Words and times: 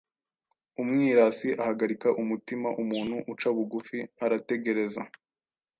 Umwirasi 0.81 1.49
ahagarika 1.61 2.07
umutima; 2.21 2.67
umuntu 2.81 3.15
uca 3.31 3.49
bugufi 3.55 3.99
arategereza. 4.25 5.01